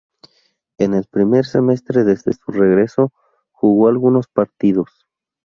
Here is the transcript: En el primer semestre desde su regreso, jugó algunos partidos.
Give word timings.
En 0.79 0.95
el 0.95 1.03
primer 1.05 1.45
semestre 1.45 2.03
desde 2.03 2.33
su 2.33 2.51
regreso, 2.51 3.13
jugó 3.51 3.87
algunos 3.87 4.27
partidos. 4.27 5.05